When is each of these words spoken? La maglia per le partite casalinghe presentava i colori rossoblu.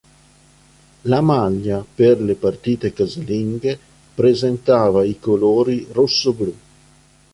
La 1.01 1.21
maglia 1.21 1.85
per 1.95 2.19
le 2.23 2.33
partite 2.33 2.91
casalinghe 2.91 3.77
presentava 4.15 5.03
i 5.05 5.19
colori 5.19 5.85
rossoblu. 5.91 6.55